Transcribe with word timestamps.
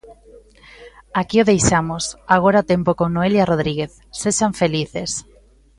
Aquí 1.19 1.37
o 1.43 1.47
deixamos, 1.51 2.03
agora 2.35 2.63
o 2.63 2.67
tempo 2.71 2.91
con 2.99 3.09
Noelia 3.11 3.47
Rodríguez, 3.51 3.91
sexan 4.21 4.51
felices. 4.61 5.11